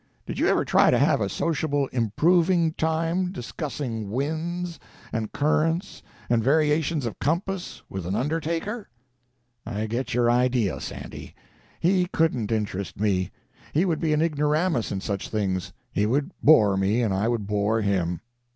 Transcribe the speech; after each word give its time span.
Did 0.25 0.39
you 0.39 0.47
ever 0.47 0.65
try 0.65 0.89
to 0.89 0.97
have 0.97 1.21
a 1.21 1.29
sociable 1.29 1.85
improving 1.89 2.73
time 2.73 3.31
discussing 3.31 4.09
winds, 4.09 4.79
and 5.13 5.31
currents 5.31 6.01
and 6.27 6.43
variations 6.43 7.05
of 7.05 7.19
compass 7.19 7.83
with 7.87 8.07
an 8.07 8.15
undertaker?" 8.15 8.89
"I 9.63 9.85
get 9.85 10.15
your 10.15 10.31
idea, 10.31 10.81
Sandy. 10.81 11.35
He 11.79 12.07
couldn't 12.07 12.51
interest 12.51 12.99
me. 12.99 13.29
He 13.73 13.85
would 13.85 13.99
be 13.99 14.11
an 14.11 14.23
ignoramus 14.23 14.91
in 14.91 15.01
such 15.01 15.29
things—he 15.29 16.07
would 16.07 16.31
bore 16.41 16.77
me, 16.77 17.03
and 17.03 17.13
I 17.13 17.27
would 17.27 17.45
bore 17.45 17.81
him." 17.81 18.21